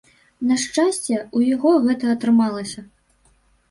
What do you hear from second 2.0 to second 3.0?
атрымалася.